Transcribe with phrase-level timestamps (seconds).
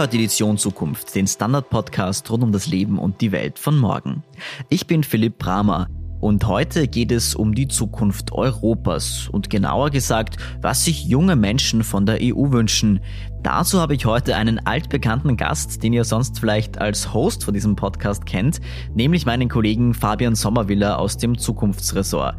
[0.00, 4.22] hört Edition Zukunft, den Standard-Podcast rund um das Leben und die Welt von morgen.
[4.70, 5.88] Ich bin Philipp Bramer.
[6.20, 11.84] Und heute geht es um die Zukunft Europas und genauer gesagt, was sich junge Menschen
[11.84, 13.00] von der EU wünschen.
[13.42, 17.76] Dazu habe ich heute einen altbekannten Gast, den ihr sonst vielleicht als Host von diesem
[17.76, 18.58] Podcast kennt,
[18.94, 22.36] nämlich meinen Kollegen Fabian Sommerwiller aus dem Zukunftsressort.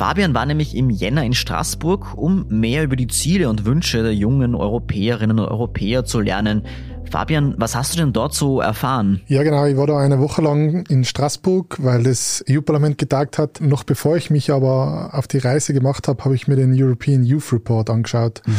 [0.00, 4.14] Fabian war nämlich im Jänner in Straßburg, um mehr über die Ziele und Wünsche der
[4.14, 6.62] jungen Europäerinnen und Europäer zu lernen.
[7.10, 9.20] Fabian, was hast du denn dort so erfahren?
[9.26, 9.66] Ja, genau.
[9.66, 13.60] Ich war da eine Woche lang in Straßburg, weil das EU-Parlament getagt hat.
[13.60, 17.24] Noch bevor ich mich aber auf die Reise gemacht habe, habe ich mir den European
[17.24, 18.42] Youth Report angeschaut.
[18.46, 18.54] Mhm.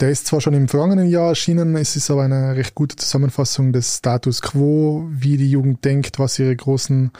[0.00, 3.72] Der ist zwar schon im vergangenen Jahr erschienen, es ist aber eine recht gute Zusammenfassung
[3.72, 7.10] des Status quo, wie die Jugend denkt, was ihre großen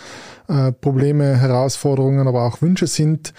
[0.46, 3.34] äh, Probleme, Herausforderungen, aber auch Wünsche sind.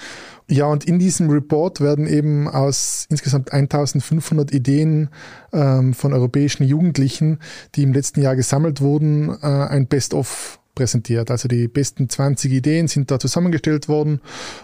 [0.51, 5.09] Ja, und in diesem Report werden eben aus insgesamt 1500 Ideen
[5.53, 7.37] ähm, von europäischen Jugendlichen,
[7.75, 11.29] die im letzten Jahr gesammelt wurden, äh, ein Best-of präsentiert.
[11.29, 14.21] Also die besten 20 Ideen sind da zusammengestellt worden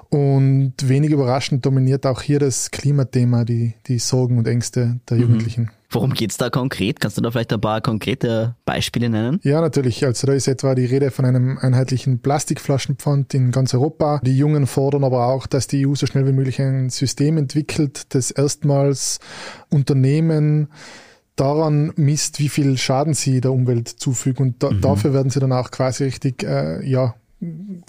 [0.10, 5.24] und wenig überraschend dominiert auch hier das Klimathema, die, die Sorgen und Ängste der mhm.
[5.24, 5.72] Jugendlichen.
[5.90, 7.02] Worum geht's da konkret?
[7.02, 9.40] Kannst du da vielleicht ein paar konkrete Beispiele nennen?
[9.44, 10.06] Ja, natürlich.
[10.06, 14.22] Also da ist etwa die Rede von einem einheitlichen Plastikflaschenpfand in ganz Europa.
[14.24, 18.14] Die Jungen fordern aber auch, dass die EU so schnell wie möglich ein System entwickelt,
[18.16, 19.20] das erstmals
[19.70, 20.70] Unternehmen
[21.36, 24.48] daran misst, wie viel Schaden sie der Umwelt zufügen.
[24.48, 24.82] Und da, mhm.
[24.82, 27.16] dafür werden sie dann auch quasi richtig, äh, ja,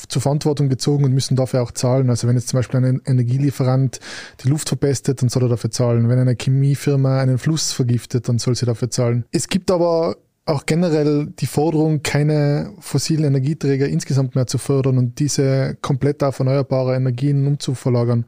[0.09, 2.11] zur Verantwortung gezogen und müssen dafür auch zahlen.
[2.11, 4.01] Also wenn jetzt zum Beispiel ein Energielieferant
[4.43, 6.09] die Luft verpestet, dann soll er dafür zahlen.
[6.09, 9.25] Wenn eine Chemiefirma einen Fluss vergiftet, dann soll sie dafür zahlen.
[9.31, 10.17] Es gibt aber
[10.47, 16.39] auch generell die Forderung, keine fossilen Energieträger insgesamt mehr zu fördern und diese komplett auf
[16.39, 18.27] erneuerbare Energien umzuverlagern.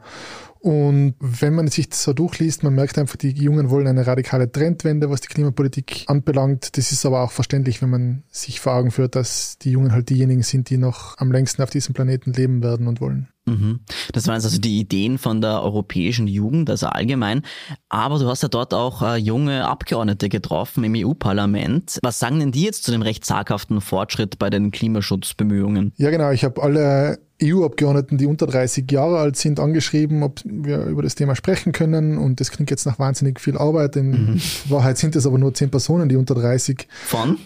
[0.61, 4.51] Und wenn man sich das so durchliest, man merkt einfach, die Jungen wollen eine radikale
[4.51, 6.77] Trendwende, was die Klimapolitik anbelangt.
[6.77, 10.09] Das ist aber auch verständlich, wenn man sich vor Augen führt, dass die Jungen halt
[10.09, 13.29] diejenigen sind, die noch am längsten auf diesem Planeten leben werden und wollen.
[13.45, 13.79] Mhm.
[14.11, 17.43] Das waren also die Ideen von der europäischen Jugend, also allgemein.
[17.87, 21.99] Aber du hast ja dort auch äh, junge Abgeordnete getroffen im EU-Parlament.
[22.03, 25.93] Was sagen denn die jetzt zu dem recht zaghaften Fortschritt bei den Klimaschutzbemühungen?
[25.95, 26.31] Ja, genau.
[26.31, 31.15] Ich habe alle EU-Abgeordneten, die unter 30 Jahre alt sind, angeschrieben, ob wir über das
[31.15, 32.17] Thema sprechen können.
[32.17, 33.95] Und das klingt jetzt nach wahnsinnig viel Arbeit.
[33.95, 34.41] In mhm.
[34.69, 37.37] Wahrheit sind es aber nur 10 Personen, die unter 30 von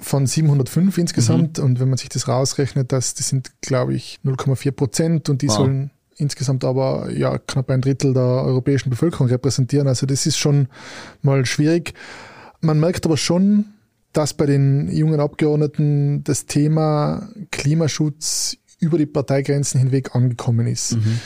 [0.00, 1.58] von 705 insgesamt.
[1.58, 1.64] Mhm.
[1.64, 5.48] Und wenn man sich das rausrechnet, das, das sind, glaube ich, 0,4 Prozent und die
[5.48, 5.56] wow.
[5.56, 9.88] sollen insgesamt aber ja knapp ein Drittel der europäischen Bevölkerung repräsentieren.
[9.88, 10.68] Also das ist schon
[11.22, 11.94] mal schwierig.
[12.60, 13.66] Man merkt aber schon,
[14.12, 20.96] dass bei den jungen Abgeordneten das Thema Klimaschutz über die Parteigrenzen hinweg angekommen ist.
[20.96, 21.20] Mhm.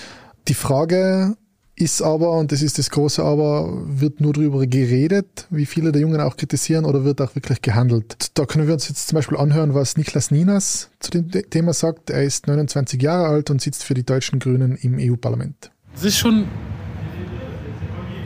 [0.48, 1.36] Die Frage
[1.74, 6.02] ist aber, und das ist das große Aber, wird nur darüber geredet, wie viele der
[6.02, 8.30] Jungen auch kritisieren, oder wird auch wirklich gehandelt?
[8.34, 12.10] Da können wir uns jetzt zum Beispiel anhören, was Niklas Ninas zu dem Thema sagt.
[12.10, 15.70] Er ist 29 Jahre alt und sitzt für die deutschen Grünen im EU-Parlament.
[15.94, 16.46] Es ist schon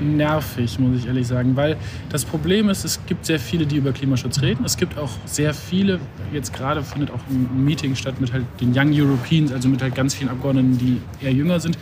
[0.01, 1.77] nervig, muss ich ehrlich sagen, weil
[2.11, 4.65] das Problem ist, es gibt sehr viele, die über Klimaschutz reden.
[4.65, 6.01] Es gibt auch sehr viele,
[6.33, 9.95] jetzt gerade findet auch ein Meeting statt mit halt den Young Europeans, also mit halt
[9.95, 11.79] ganz vielen Abgeordneten, die eher jünger sind.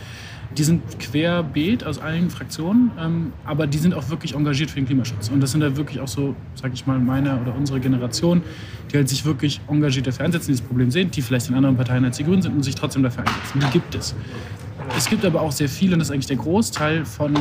[0.57, 4.87] Die sind querbeet aus allen Fraktionen, ähm, aber die sind auch wirklich engagiert für den
[4.87, 5.29] Klimaschutz.
[5.29, 8.43] Und das sind halt wirklich auch so, sag ich mal, meine oder unsere Generation,
[8.93, 12.05] die halt sich wirklich engagiert dafür einsetzen, dieses Problem sehen, die vielleicht in anderen Parteien
[12.05, 13.61] als die Grünen sind und sich trotzdem dafür einsetzen.
[13.61, 14.15] Die gibt es.
[14.97, 17.35] Es gibt aber auch sehr viele, und das ist eigentlich der Großteil von,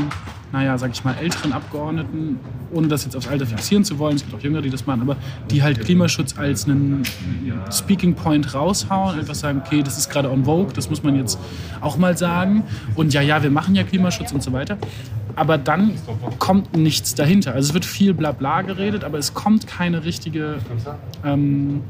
[0.51, 2.39] naja, sag ich mal, älteren Abgeordneten,
[2.71, 5.01] ohne das jetzt aufs Alter fixieren zu wollen, es gibt auch Jüngere, die das machen,
[5.01, 5.17] aber
[5.51, 7.03] die halt Klimaschutz als einen
[7.71, 11.37] Speaking Point raushauen, einfach sagen, okay, das ist gerade on vogue, das muss man jetzt
[11.81, 12.63] auch mal sagen.
[12.95, 14.77] Und ja, ja, wir machen ja Klimaschutz und so weiter.
[15.35, 15.93] Aber dann
[16.39, 17.53] kommt nichts dahinter.
[17.53, 20.57] Also es wird viel Blabla geredet, aber es kommt keine richtige
[21.25, 21.81] ähm,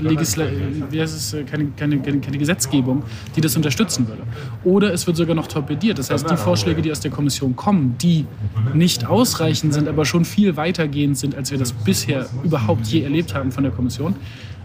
[0.00, 0.46] Legisla
[0.90, 3.02] wie heißt es, keine, keine, keine, keine, Gesetzgebung,
[3.36, 4.22] die das unterstützen würde.
[4.64, 5.98] Oder es wird sogar noch torpediert.
[5.98, 8.26] Das heißt, die Vorschläge, die aus der Kommission kommen, die
[8.74, 13.34] nicht ausreichend sind, aber schon viel weitergehend sind, als wir das bisher überhaupt je erlebt
[13.34, 14.14] haben von der Kommission,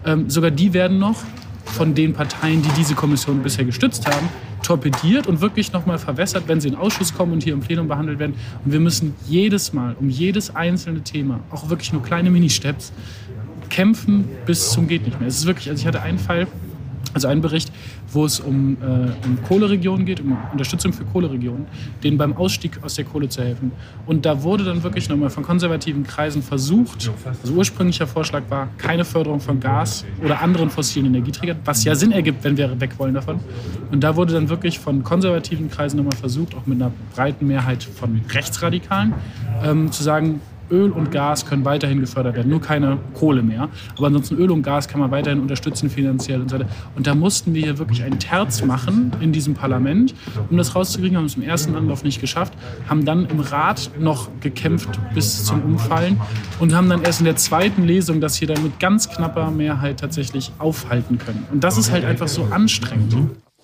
[0.06, 1.18] ähm, sogar die werden noch
[1.66, 4.28] von den Parteien, die diese Kommission bisher gestützt haben,
[4.64, 8.20] torpediert und wirklich nochmal verwässert, wenn sie in Ausschuss kommen und hier im Plenum behandelt
[8.20, 8.36] werden.
[8.66, 12.92] Und wir müssen jedes Mal um jedes einzelne Thema, auch wirklich nur kleine Mini-Steps,
[13.70, 15.28] kämpfen bis zum geht nicht mehr.
[15.28, 16.48] Es ist wirklich, also ich hatte einen Fall,
[17.14, 17.72] also einen Bericht,
[18.12, 21.66] wo es um, äh, um Kohleregionen geht, um Unterstützung für Kohleregionen,
[22.04, 23.72] denen beim Ausstieg aus der Kohle zu helfen.
[24.06, 29.06] Und da wurde dann wirklich nochmal von konservativen Kreisen versucht, also ursprünglicher Vorschlag war, keine
[29.06, 33.14] Förderung von Gas oder anderen fossilen Energieträgern, was ja Sinn ergibt, wenn wir weg wollen
[33.14, 33.40] davon.
[33.92, 37.84] Und da wurde dann wirklich von konservativen Kreisen nochmal versucht, auch mit einer breiten Mehrheit
[37.84, 39.14] von Rechtsradikalen,
[39.64, 43.70] ähm, zu sagen, Öl und Gas können weiterhin gefördert werden, nur keine Kohle mehr.
[43.98, 46.70] Aber ansonsten Öl und Gas kann man weiterhin unterstützen finanziell und so weiter.
[46.96, 50.14] Und da mussten wir hier wirklich ein Terz machen in diesem Parlament,
[50.50, 51.18] um das rauszukriegen.
[51.18, 52.54] Haben es im ersten Anlauf nicht geschafft,
[52.88, 56.20] haben dann im Rat noch gekämpft bis zum Umfallen
[56.60, 60.00] und haben dann erst in der zweiten Lesung das hier dann mit ganz knapper Mehrheit
[60.00, 61.46] tatsächlich aufhalten können.
[61.52, 63.16] Und das ist halt einfach so anstrengend.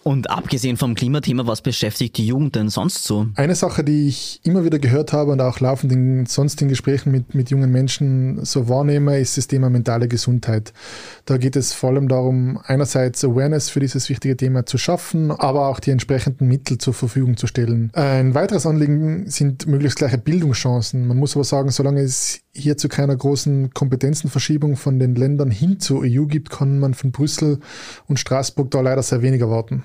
[0.07, 3.25] Und abgesehen vom Klimathema, was beschäftigt die Jugend denn sonst so?
[3.33, 7.33] Eine Sache, die ich immer wieder gehört habe und auch laufend in sonstigen Gesprächen mit,
[7.33, 10.73] mit jungen Menschen so wahrnehme, ist das Thema mentale Gesundheit.
[11.25, 15.69] Da geht es vor allem darum, einerseits Awareness für dieses wichtige Thema zu schaffen, aber
[15.69, 17.89] auch die entsprechenden Mittel zur Verfügung zu stellen.
[17.95, 21.07] Ein weiteres Anliegen sind möglichst gleiche Bildungschancen.
[21.07, 25.79] Man muss aber sagen, solange es hier zu keiner großen Kompetenzenverschiebung von den Ländern hin
[25.79, 27.59] zur EU gibt, kann man von Brüssel
[28.07, 29.83] und Straßburg da leider sehr wenig erwarten.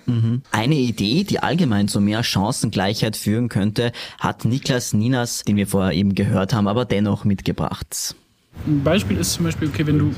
[0.51, 5.93] Eine Idee, die allgemein zu mehr Chancengleichheit führen könnte, hat Niklas Ninas, den wir vorher
[5.93, 8.15] eben gehört haben, aber dennoch mitgebracht.
[8.67, 10.15] Ein Beispiel ist zum Beispiel, okay, wenn du,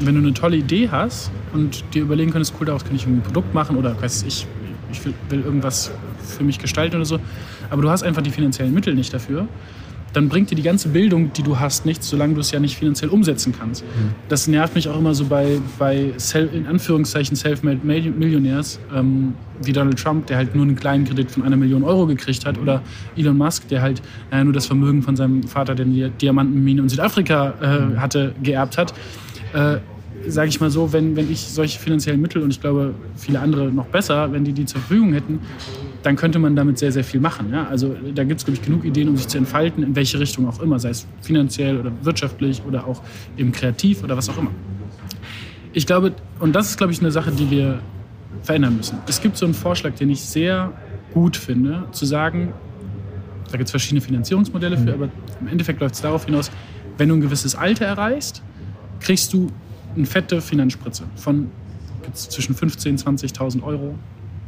[0.00, 3.20] wenn du eine tolle Idee hast und dir überlegen könntest, cool, daraus kann ich ein
[3.20, 4.46] Produkt machen oder weiß ich,
[4.90, 5.90] ich will, will irgendwas
[6.24, 7.18] für mich gestalten oder so,
[7.70, 9.48] aber du hast einfach die finanziellen Mittel nicht dafür,
[10.14, 12.76] dann bringt dir die ganze Bildung, die du hast, nichts, solange du es ja nicht
[12.76, 13.84] finanziell umsetzen kannst.
[13.84, 14.14] Mhm.
[14.28, 16.12] Das nervt mich auch immer so bei, bei
[16.52, 21.42] in Anführungszeichen Self-Made Millionärs, ähm, wie Donald Trump, der halt nur einen kleinen Kredit von
[21.42, 22.82] einer Million Euro gekriegt hat, oder
[23.16, 24.00] Elon Musk, der halt
[24.30, 28.00] äh, nur das Vermögen von seinem Vater, der die Diamantenmine in Südafrika äh, mhm.
[28.00, 28.94] hatte, geerbt hat.
[29.52, 29.78] Äh,
[30.28, 33.70] sage ich mal so, wenn, wenn ich solche finanziellen Mittel und ich glaube viele andere
[33.70, 35.40] noch besser, wenn die die zur Verfügung hätten,
[36.02, 37.50] dann könnte man damit sehr, sehr viel machen.
[37.50, 37.66] Ja?
[37.66, 40.46] Also da gibt es, glaube ich, genug Ideen, um sich zu entfalten, in welche Richtung
[40.48, 43.02] auch immer, sei es finanziell oder wirtschaftlich oder auch
[43.36, 44.50] eben kreativ oder was auch immer.
[45.72, 47.80] Ich glaube, und das ist, glaube ich, eine Sache, die wir
[48.42, 48.98] verändern müssen.
[49.06, 50.72] Es gibt so einen Vorschlag, den ich sehr
[51.12, 52.52] gut finde, zu sagen,
[53.50, 55.08] da gibt es verschiedene Finanzierungsmodelle für, aber
[55.40, 56.50] im Endeffekt läuft es darauf hinaus,
[56.98, 58.42] wenn du ein gewisses Alter erreichst,
[59.00, 59.50] kriegst du
[59.96, 61.50] eine fette Finanzspritze von
[62.12, 63.94] zwischen 15.000 und 20.000 Euro,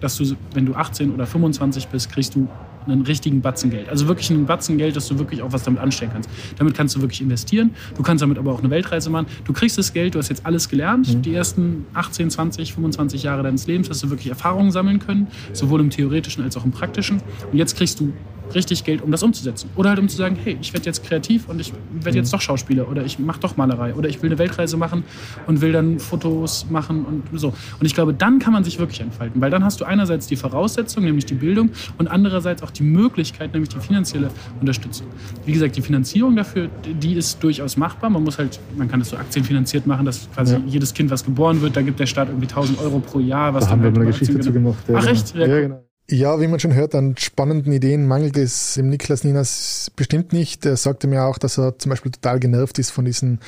[0.00, 2.48] dass du, wenn du 18 oder 25 bist, kriegst du
[2.86, 3.88] einen richtigen Batzen Geld.
[3.88, 6.30] Also wirklich einen Batzen Geld, dass du wirklich auch was damit anstellen kannst.
[6.56, 7.70] Damit kannst du wirklich investieren.
[7.96, 9.26] Du kannst damit aber auch eine Weltreise machen.
[9.44, 11.12] Du kriegst das Geld, du hast jetzt alles gelernt.
[11.12, 11.22] Mhm.
[11.22, 15.80] Die ersten 18, 20, 25 Jahre deines Lebens hast du wirklich Erfahrungen sammeln können, sowohl
[15.80, 17.20] im theoretischen als auch im praktischen.
[17.50, 18.12] Und jetzt kriegst du
[18.54, 19.70] richtig Geld, um das umzusetzen.
[19.76, 22.36] Oder halt um zu sagen, hey, ich werde jetzt kreativ und ich werde jetzt mhm.
[22.36, 25.04] doch Schauspieler oder ich mache doch Malerei oder ich will eine Weltreise machen
[25.46, 27.48] und will dann Fotos machen und so.
[27.48, 30.36] Und ich glaube, dann kann man sich wirklich entfalten, weil dann hast du einerseits die
[30.36, 35.06] Voraussetzung, nämlich die Bildung und andererseits auch die Möglichkeit, nämlich die finanzielle Unterstützung.
[35.44, 38.10] Wie gesagt, die Finanzierung dafür, die ist durchaus machbar.
[38.10, 40.60] Man muss halt, man kann das so aktienfinanziert machen, dass quasi ja.
[40.66, 43.54] jedes Kind, was geboren wird, da gibt der Staat irgendwie 1000 Euro pro Jahr.
[43.54, 44.78] Was da haben wir halt mal eine Geschichte dazu gemacht.
[44.88, 45.12] Ja, Ach genau.
[45.12, 45.34] echt?
[45.34, 45.85] Ja, ja genau.
[46.08, 50.64] Ja, wie man schon hört, an spannenden Ideen mangelt es dem Niklas Ninas bestimmt nicht.
[50.64, 53.40] Er sagte mir auch, dass er zum Beispiel total genervt ist von diesen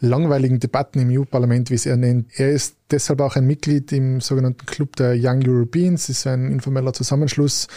[0.00, 2.26] langweiligen Debatten im EU-Parlament, wie es er nennt.
[2.38, 6.06] Er ist deshalb auch ein Mitglied im sogenannten Club der Young Europeans.
[6.06, 7.68] Das ist ein informeller Zusammenschluss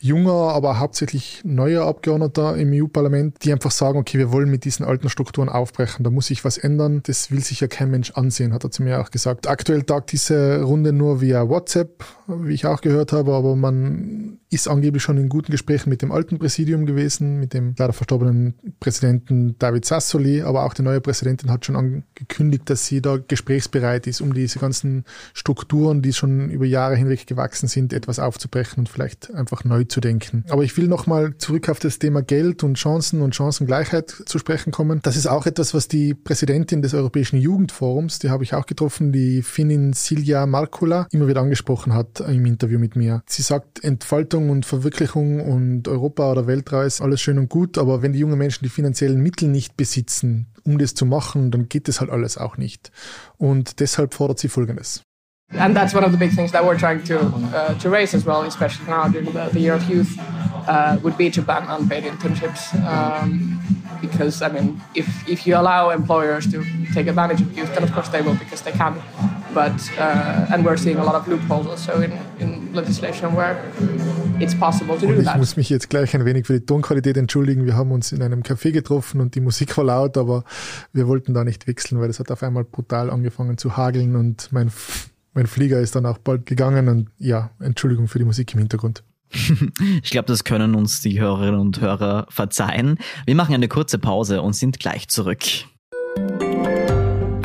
[0.00, 4.84] junger, aber hauptsächlich neuer Abgeordneter im EU-Parlament, die einfach sagen, okay, wir wollen mit diesen
[4.84, 6.04] alten Strukturen aufbrechen.
[6.04, 7.02] Da muss sich was ändern.
[7.04, 9.46] Das will sich ja kein Mensch ansehen, hat er zu mir auch gesagt.
[9.46, 14.68] Aktuell tagt diese Runde nur via WhatsApp, wie ich auch gehört habe, aber man ist
[14.68, 19.56] angeblich schon in guten Gesprächen mit dem alten Präsidium gewesen, mit dem leider verstorbenen Präsidenten
[19.58, 24.20] David Sassoli, aber auch die neue Präsidentin hat schon angekündigt, dass sie da gesprächsbereit ist,
[24.20, 25.04] um diese ganzen
[25.34, 30.00] Strukturen, die schon über Jahre hinweg gewachsen sind, etwas aufzubrechen und vielleicht einfach neu zu
[30.00, 30.44] denken.
[30.48, 34.72] Aber ich will nochmal zurück auf das Thema Geld und Chancen und Chancengleichheit zu sprechen
[34.72, 35.00] kommen.
[35.02, 39.12] Das ist auch etwas, was die Präsidentin des Europäischen Jugendforums, die habe ich auch getroffen,
[39.12, 43.22] die Finnin Silja Markula, immer wieder angesprochen hat im Interview mit mir.
[43.26, 48.12] Sie sagt, Entfaltung und Verwirklichung und Europa oder Weltreise, alles schön und gut, aber wenn
[48.12, 52.00] die jungen Menschen die finanziellen Mittel nicht besitzen, um das zu machen, dann geht das
[52.00, 52.90] halt alles auch nicht.
[53.38, 55.02] Und deshalb fordert sie Folgendes.
[55.58, 57.18] And that's one of the big things that we're trying to
[57.54, 60.18] uh, to raise as well, especially now during the, the year of youth,
[60.66, 62.72] uh, would be to ban unpaid internships.
[62.86, 63.60] Um,
[64.00, 66.64] because I mean, if if you allow employers to
[66.94, 68.94] take advantage of youth, then of course they will because they can.
[69.54, 73.56] But uh, and we're seeing a lot of loopholes also in, in legislation where
[74.40, 75.34] it's possible to do ich that.
[75.34, 77.66] Ich muss mich jetzt gleich ein wenig für die Tonqualität entschuldigen.
[77.66, 80.44] Wir haben uns in einem Café getroffen und die Musik war laut, aber
[80.92, 84.48] wir wollten da nicht wechseln, weil es hat auf einmal brutal angefangen zu hageln und
[84.52, 84.72] mein,
[85.34, 89.04] mein Flieger ist dann auch bald gegangen und ja, Entschuldigung für die Musik im Hintergrund.
[90.02, 92.98] ich glaube, das können uns die Hörerinnen und Hörer verzeihen.
[93.26, 95.42] Wir machen eine kurze Pause und sind gleich zurück.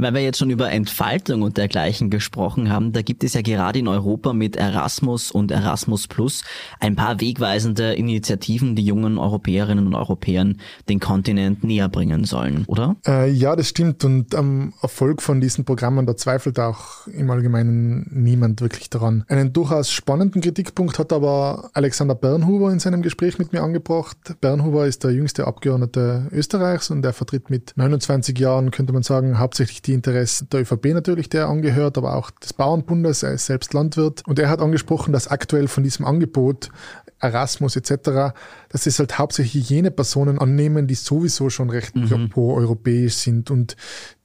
[0.00, 3.78] Weil wir jetzt schon über Entfaltung und dergleichen gesprochen haben, da gibt es ja gerade
[3.78, 6.42] in Europa mit Erasmus und Erasmus Plus
[6.78, 12.96] ein paar wegweisende Initiativen, die jungen Europäerinnen und Europäern den Kontinent näher bringen sollen, oder?
[13.06, 14.02] Äh, ja, das stimmt.
[14.02, 19.24] Und am Erfolg von diesen Programmen, da zweifelt auch im Allgemeinen niemand wirklich daran.
[19.28, 24.16] Einen durchaus spannenden Kritikpunkt hat aber Alexander Bernhuber in seinem Gespräch mit mir angebracht.
[24.40, 29.38] Bernhuber ist der jüngste Abgeordnete Österreichs und er vertritt mit 29 Jahren, könnte man sagen,
[29.38, 33.46] hauptsächlich die die Interessen der ÖVP natürlich, der angehört, aber auch des Bauernbundes, er ist
[33.46, 34.22] selbst Landwirt.
[34.26, 36.70] Und er hat angesprochen, dass aktuell von diesem Angebot
[37.18, 38.32] Erasmus etc.,
[38.70, 42.30] dass es halt hauptsächlich jene Personen annehmen, die sowieso schon recht mhm.
[42.30, 43.50] pro-europäisch sind.
[43.50, 43.76] Und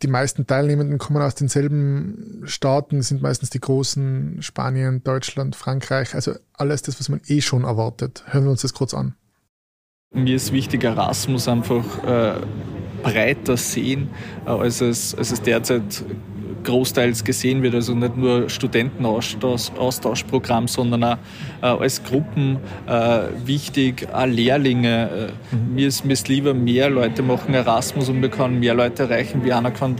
[0.02, 6.34] die meisten Teilnehmenden kommen aus denselben Staaten, sind meistens die großen Spanien, Deutschland, Frankreich, also
[6.54, 8.24] alles das, was man eh schon erwartet.
[8.28, 9.16] Hören wir uns das kurz an.
[10.16, 12.38] Mir ist wichtig, Erasmus einfach äh,
[13.04, 14.10] breiter sehen,
[14.46, 16.04] äh, als, es, als es derzeit
[16.64, 17.76] großteils gesehen wird.
[17.76, 21.18] Also nicht nur Studentenaustauschprogramm, sondern auch
[21.62, 22.58] äh, als Gruppen
[22.88, 25.30] äh, wichtig, auch Lehrlinge.
[25.52, 25.76] Äh, mhm.
[25.76, 29.42] Mir, ist, mir ist lieber, mehr Leute machen Erasmus und wir können mehr Leute erreichen,
[29.44, 29.96] wie einer kann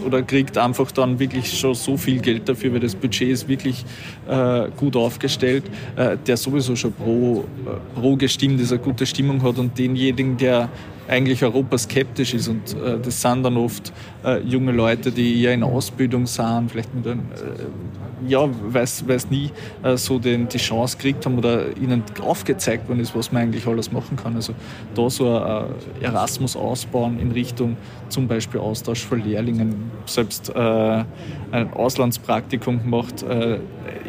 [0.00, 3.84] oder kriegt einfach dann wirklich schon so viel Geld dafür, weil das Budget ist wirklich
[4.28, 5.64] äh, gut aufgestellt,
[5.96, 10.36] äh, der sowieso schon pro, äh, pro gestimmt ist, eine gute Stimmung hat und denjenigen,
[10.36, 10.68] der
[11.08, 12.48] eigentlich Europa skeptisch ist.
[12.48, 13.92] Und äh, das sind dann oft
[14.24, 19.30] äh, junge Leute, die eher in Ausbildung sind, vielleicht mit einem, äh, ja, weiß, weiß
[19.30, 19.50] nie,
[19.82, 23.66] äh, so den, die Chance gekriegt haben oder ihnen aufgezeigt worden ist, was man eigentlich
[23.66, 24.36] alles machen kann.
[24.36, 24.54] Also
[24.94, 25.66] da so ein
[26.00, 27.76] Erasmus ausbauen in Richtung
[28.08, 31.04] zum Beispiel Austausch von Lehrlingen, selbst äh,
[31.52, 33.58] ein Auslandspraktikum gemacht, äh,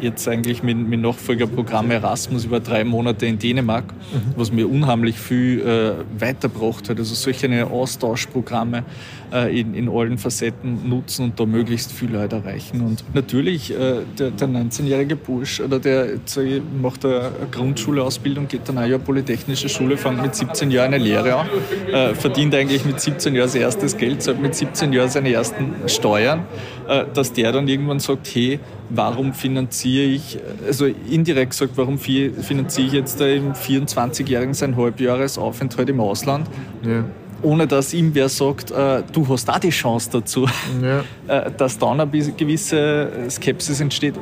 [0.00, 4.32] jetzt eigentlich mit, mit Nachfolgerprogramm Erasmus über drei Monate in Dänemark, mhm.
[4.36, 6.98] was mir unheimlich viel äh, weitergebracht hat.
[6.98, 8.84] Also solche Austauschprogramme
[9.32, 12.80] äh, in, in allen Facetten nutzen und da möglichst viele Leute erreichen.
[12.82, 16.18] Und natürlich äh, der, der 19-jährige Bursch oder der
[16.80, 21.36] macht eine Grundschuleausbildung, geht dann auch ja Polytechnische Schule, fängt mit 17 Jahren eine Lehre
[21.36, 21.46] an,
[21.90, 25.74] äh, verdient eigentlich mit 17 Jahren sein erstes Geld, zahlt mit 17 Jahren seine ersten
[25.86, 26.44] Steuern,
[26.88, 28.60] äh, dass der dann irgendwann sagt, hey,
[28.90, 36.00] warum finanziere ich, also indirekt gesagt, warum finanziere ich jetzt im 24-Jährigen sein Halbjahresaufenthalt im
[36.00, 36.48] Ausland?
[36.84, 37.04] Ja
[37.42, 40.46] ohne dass ihm wer sagt, äh, du hast da die Chance dazu,
[40.82, 41.04] ja.
[41.28, 44.14] äh, dass dann eine gewisse Skepsis entsteht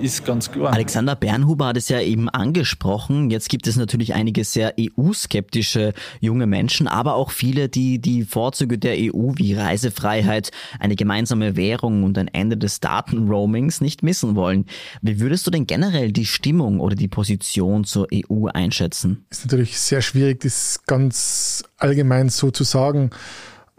[0.00, 0.72] ist ganz klar.
[0.72, 3.30] Alexander Bernhuber hat es ja eben angesprochen.
[3.30, 8.78] Jetzt gibt es natürlich einige sehr EU-skeptische junge Menschen, aber auch viele, die die Vorzüge
[8.78, 14.66] der EU wie Reisefreiheit, eine gemeinsame Währung und ein Ende des Datenroamings nicht missen wollen.
[15.00, 19.24] Wie würdest du denn generell die Stimmung oder die Position zur EU einschätzen?
[19.30, 23.10] Ist natürlich sehr schwierig, das ganz allgemein so zu sagen.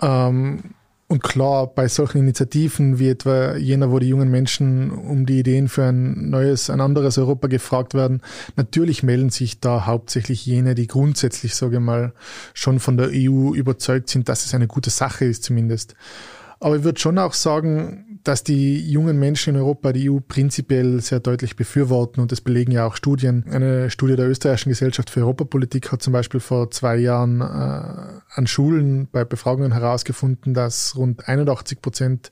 [0.02, 0.76] Ähm
[1.13, 5.70] und klar, bei solchen Initiativen wie etwa jener, wo die jungen Menschen um die Ideen
[5.70, 8.24] für ein neues, ein anderes Europa gefragt werden,
[8.55, 12.13] natürlich melden sich da hauptsächlich jene, die grundsätzlich, sage ich mal,
[12.55, 15.93] schon von der EU überzeugt sind, dass es eine gute Sache ist zumindest.
[16.60, 21.01] Aber ich würde schon auch sagen, dass die jungen Menschen in Europa die EU prinzipiell
[21.01, 23.46] sehr deutlich befürworten und das belegen ja auch Studien.
[23.50, 28.48] Eine Studie der Österreichischen Gesellschaft für Europapolitik hat zum Beispiel vor zwei Jahren äh, an
[28.48, 32.32] Schulen bei Befragungen herausgefunden, dass rund 81 Prozent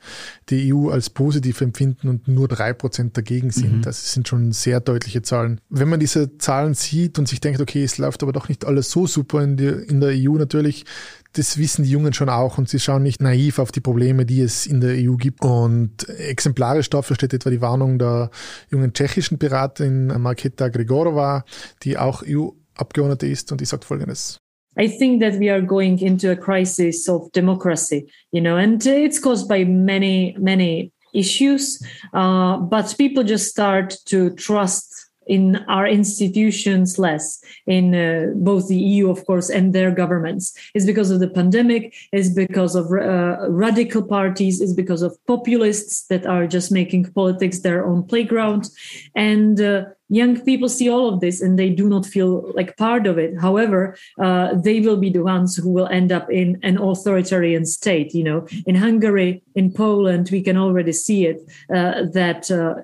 [0.49, 3.77] die EU als positiv empfinden und nur drei Prozent dagegen sind.
[3.77, 3.81] Mhm.
[3.81, 5.59] Das sind schon sehr deutliche Zahlen.
[5.69, 8.91] Wenn man diese Zahlen sieht und sich denkt, okay, es läuft aber doch nicht alles
[8.91, 10.85] so super in, die, in der EU natürlich,
[11.33, 14.41] das wissen die Jungen schon auch und sie schauen nicht naiv auf die Probleme, die
[14.41, 15.43] es in der EU gibt.
[15.43, 18.29] Und exemplarisch dafür steht etwa die Warnung der
[18.69, 21.45] jungen tschechischen Piratin Marketa Gregorova,
[21.83, 24.37] die auch EU-Abgeordnete ist und die sagt Folgendes.
[24.79, 29.19] I think that we are going into a crisis of democracy, you know, and it's
[29.19, 31.85] caused by many, many issues.
[32.13, 34.90] Uh, but people just start to trust
[35.31, 40.53] in our institutions less in uh, both the EU, of course, and their governments.
[40.75, 41.95] It's because of the pandemic.
[42.11, 44.59] It's because of uh, radical parties.
[44.59, 48.69] It's because of populists that are just making politics their own playground.
[49.15, 53.07] And uh, young people see all of this and they do not feel like part
[53.07, 53.33] of it.
[53.39, 58.13] However uh, they will be the ones who will end up in an authoritarian state.
[58.13, 61.39] You know in hungary in poland we can already see it
[61.73, 62.75] uh, that uh,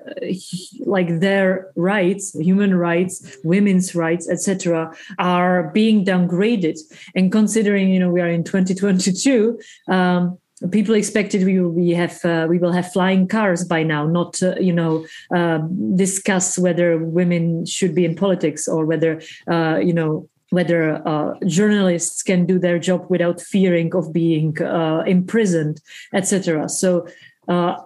[0.80, 6.78] like their rights human rights women's rights etc are being downgraded.
[7.14, 10.38] And considering you know we are in 2022 um,
[10.70, 14.42] people expected we will we have uh, we will have flying cars by now not
[14.42, 15.58] uh, you know uh,
[15.94, 22.22] discuss whether women should be in politics or whether uh, you know whether uh, journalists
[22.22, 25.80] can do their job without fearing of being uh, imprisoned
[26.12, 27.06] etc so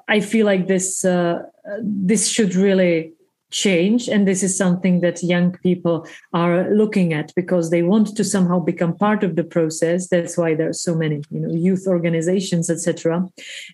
[0.08, 1.04] i feel like this
[1.82, 3.12] this should really
[3.52, 8.24] change and this is something that young people are looking at because they want to
[8.24, 10.08] somehow become part of the process.
[10.08, 13.28] That's why there are so many you know youth organizations etc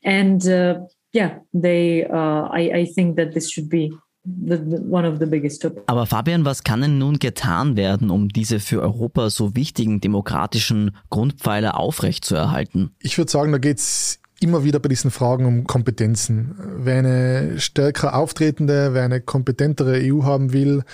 [0.05, 0.81] and uh,
[1.13, 3.93] yeah they uh, I, I think that this should be
[4.31, 8.29] The, the, one of the biggest Aber Fabian, was kann denn nun getan werden, um
[8.29, 12.91] diese für Europa so wichtigen demokratischen Grundpfeiler aufrechtzuerhalten?
[13.01, 16.55] Ich würde sagen, da geht es immer wieder bei diesen Fragen um Kompetenzen.
[16.79, 20.85] Wer eine stärker auftretende, wer eine kompetentere EU haben will,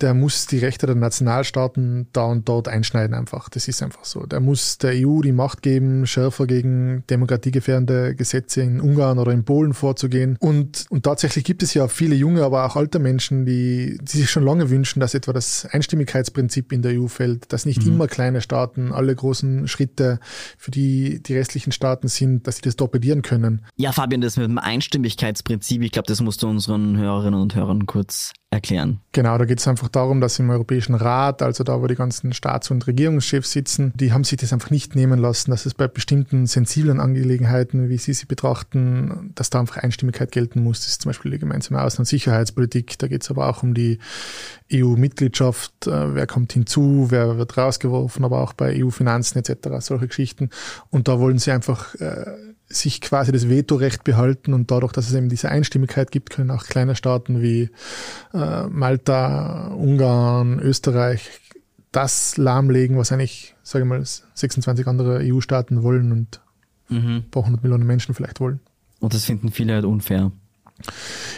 [0.00, 3.48] der muss die Rechte der Nationalstaaten da und dort einschneiden einfach.
[3.48, 4.26] Das ist einfach so.
[4.26, 9.44] Der muss der EU die Macht geben, schärfer gegen demokratiegefährdende Gesetze in Ungarn oder in
[9.44, 10.36] Polen vorzugehen.
[10.40, 14.30] Und, und tatsächlich gibt es ja viele junge, aber auch alte Menschen, die, die sich
[14.30, 17.94] schon lange wünschen, dass etwa das Einstimmigkeitsprinzip in der EU fällt, dass nicht mhm.
[17.94, 20.20] immer kleine Staaten alle großen Schritte
[20.56, 23.62] für die die restlichen Staaten sind, dass sie das torpedieren können.
[23.76, 27.86] Ja, Fabian, das mit dem Einstimmigkeitsprinzip, ich glaube, das musst du unseren Hörerinnen und Hörern
[27.86, 29.00] kurz erklären.
[29.12, 32.32] Genau, da geht es einfach darum, dass im Europäischen Rat, also da, wo die ganzen
[32.32, 35.86] Staats- und Regierungschefs sitzen, die haben sich das einfach nicht nehmen lassen, dass es bei
[35.86, 40.80] bestimmten sensiblen Angelegenheiten, wie sie sie betrachten, dass da einfach Einstimmigkeit gelten muss.
[40.80, 42.98] Das ist zum Beispiel die gemeinsame Außen- und Sicherheitspolitik.
[42.98, 43.98] Da geht es aber auch um die
[44.72, 50.50] EU-Mitgliedschaft, äh, wer kommt hinzu, wer wird rausgeworfen, aber auch bei EU-Finanzen etc., solche Geschichten.
[50.90, 52.26] Und da wollen sie einfach äh,
[52.72, 56.64] sich quasi das Vetorecht behalten und dadurch, dass es eben diese Einstimmigkeit gibt, können auch
[56.64, 57.70] kleine Staaten wie
[58.32, 61.30] äh, Malta, Ungarn, Österreich
[61.92, 66.40] das lahmlegen, was eigentlich, sage ich mal, 26 andere EU-Staaten wollen und
[66.88, 67.16] mhm.
[67.16, 68.60] ein paar hundert Millionen Menschen vielleicht wollen.
[69.00, 70.30] Und das finden viele halt unfair.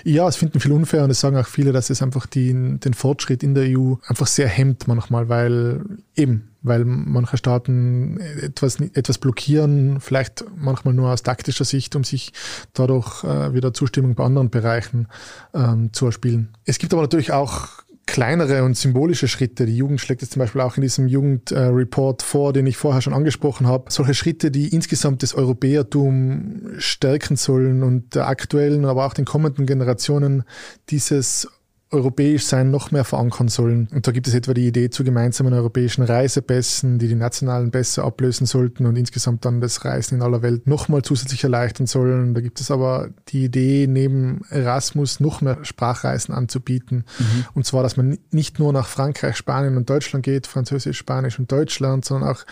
[0.05, 2.95] Ja, es finden viele unfair und es sagen auch viele, dass es einfach die, den
[2.95, 5.85] Fortschritt in der EU einfach sehr hemmt manchmal, weil
[6.17, 12.33] eben, weil manche Staaten etwas, etwas blockieren, vielleicht manchmal nur aus taktischer Sicht, um sich
[12.73, 15.09] dadurch äh, wieder Zustimmung bei anderen Bereichen
[15.55, 16.49] ähm, zu erspielen.
[16.65, 17.69] Es gibt aber natürlich auch
[18.13, 19.65] kleinere und symbolische Schritte.
[19.65, 23.15] Die Jugend schlägt es zum Beispiel auch in diesem Jugendreport vor, den ich vorher schon
[23.15, 23.91] angesprochen habe.
[23.91, 29.65] Solche Schritte, die insgesamt das Europäertum stärken sollen und der aktuellen, aber auch den kommenden
[29.65, 30.45] Generationen
[30.91, 31.49] dieses
[31.93, 33.89] europäisch sein noch mehr verankern sollen.
[33.93, 38.03] Und da gibt es etwa die Idee zu gemeinsamen europäischen Reisepässen, die die nationalen Pässe
[38.03, 42.35] ablösen sollten und insgesamt dann das Reisen in aller Welt nochmal zusätzlich erleichtern sollen.
[42.35, 47.05] Da gibt es aber die Idee, neben Erasmus noch mehr Sprachreisen anzubieten.
[47.19, 47.45] Mhm.
[47.55, 51.53] Und zwar, dass man nicht nur nach Frankreich, Spanien und Deutschland geht, Französisch, Spanisch und
[51.53, 52.45] Deutsch lernt, sondern auch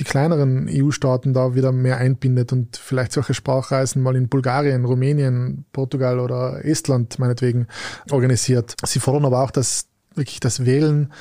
[0.00, 5.64] die kleineren EU-Staaten da wieder mehr einbindet und vielleicht solche Sprachreisen mal in Bulgarien, Rumänien,
[5.72, 7.68] Portugal oder Estland meinetwegen
[8.10, 11.12] organisiert Sie fordern aber auch, dass wirklich das Wählen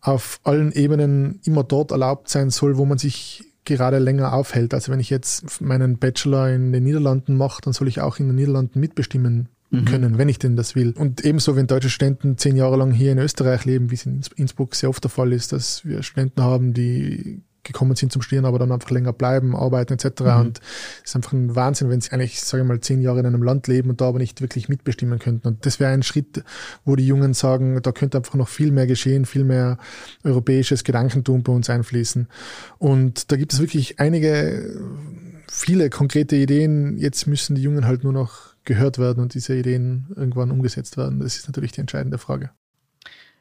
[0.00, 4.72] auf allen Ebenen immer dort erlaubt sein soll, wo man sich gerade länger aufhält.
[4.72, 8.28] Also wenn ich jetzt meinen Bachelor in den Niederlanden mache, dann soll ich auch in
[8.28, 9.84] den Niederlanden mitbestimmen mhm.
[9.84, 10.94] können, wenn ich denn das will.
[10.96, 14.20] Und ebenso, wenn deutsche Studenten zehn Jahre lang hier in Österreich leben, wie es in
[14.36, 18.44] Innsbruck sehr oft der Fall ist, dass wir Studenten haben, die gekommen sind zum Studieren,
[18.44, 20.20] aber dann einfach länger bleiben, arbeiten etc.
[20.20, 20.40] Mhm.
[20.40, 20.60] Und
[21.02, 23.42] es ist einfach ein Wahnsinn, wenn sie eigentlich, sage ich mal, zehn Jahre in einem
[23.42, 25.48] Land leben und da aber nicht wirklich mitbestimmen könnten.
[25.48, 26.44] Und das wäre ein Schritt,
[26.84, 29.78] wo die Jungen sagen, da könnte einfach noch viel mehr geschehen, viel mehr
[30.24, 32.28] europäisches Gedankentum bei uns einfließen.
[32.78, 34.80] Und da gibt es wirklich einige,
[35.48, 36.96] viele konkrete Ideen.
[36.98, 41.20] Jetzt müssen die Jungen halt nur noch gehört werden und diese Ideen irgendwann umgesetzt werden.
[41.20, 42.50] Das ist natürlich die entscheidende Frage.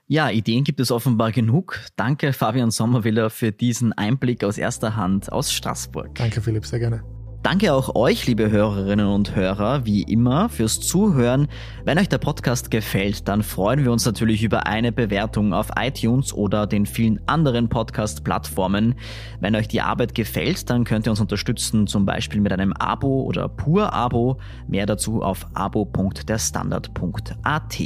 [0.08, 1.80] Ja, Ideen gibt es offenbar genug.
[1.96, 6.14] Danke Fabian Sommerwiller für diesen Einblick aus erster Hand aus Straßburg.
[6.14, 7.04] Danke Philipp, sehr gerne.
[7.46, 11.48] Danke auch euch, liebe Hörerinnen und Hörer, wie immer fürs Zuhören.
[11.84, 16.34] Wenn euch der Podcast gefällt, dann freuen wir uns natürlich über eine Bewertung auf iTunes
[16.34, 18.96] oder den vielen anderen Podcast-Plattformen.
[19.42, 23.22] Wenn euch die Arbeit gefällt, dann könnt ihr uns unterstützen, zum Beispiel mit einem Abo
[23.22, 24.40] oder Pur-Abo.
[24.68, 27.80] Mehr dazu auf abo.derstandard.at.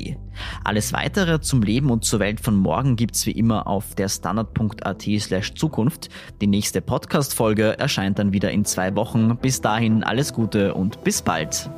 [0.63, 5.53] Alles weitere zum Leben und zur Welt von morgen gibt's wie immer auf derstandard.at slash
[5.55, 6.09] Zukunft.
[6.41, 9.37] Die nächste Podcast-Folge erscheint dann wieder in zwei Wochen.
[9.49, 11.71] Bis dahin alles Gute und bis bald.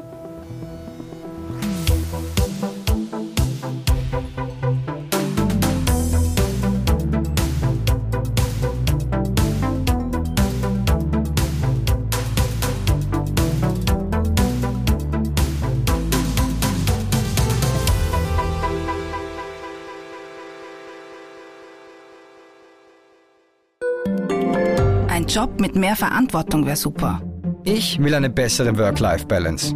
[25.33, 27.21] Job mit mehr Verantwortung wäre super.
[27.63, 29.75] Ich will eine bessere Work-Life-Balance.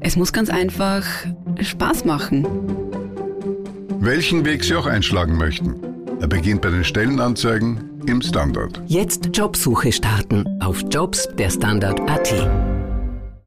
[0.00, 1.04] Es muss ganz einfach
[1.60, 2.46] Spaß machen.
[4.00, 5.74] Welchen Weg Sie auch einschlagen möchten.
[6.20, 8.80] Er beginnt bei den Stellenanzeigen im Standard.
[8.86, 12.32] Jetzt Jobsuche starten auf Jobs der Standard.at.